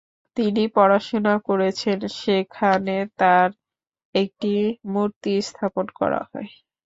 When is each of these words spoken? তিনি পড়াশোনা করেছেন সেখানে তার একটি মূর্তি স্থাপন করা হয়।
তিনি 0.37 0.63
পড়াশোনা 0.75 1.33
করেছেন 1.47 1.97
সেখানে 2.19 2.91
তার 3.19 3.49
একটি 4.15 4.51
মূর্তি 4.91 5.33
স্থাপন 5.47 5.85
করা 5.99 6.21
হয়। 6.29 6.49